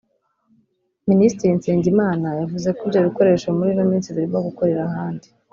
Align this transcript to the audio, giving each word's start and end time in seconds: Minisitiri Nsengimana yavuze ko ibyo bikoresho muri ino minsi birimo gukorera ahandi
Minisitiri 1.09 1.57
Nsengimana 1.57 2.27
yavuze 2.39 2.67
ko 2.77 2.81
ibyo 2.87 2.99
bikoresho 3.07 3.47
muri 3.57 3.69
ino 3.73 3.83
minsi 3.91 4.13
birimo 4.15 4.37
gukorera 4.47 4.81
ahandi 4.89 5.27